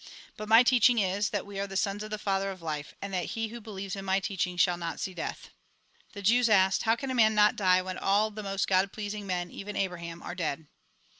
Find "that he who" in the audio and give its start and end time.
3.13-3.61